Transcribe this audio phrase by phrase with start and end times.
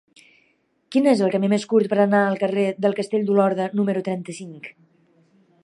[0.93, 4.71] Quin és el camí més curt per anar al carrer del Castell d'Olorda número trenta-cinc?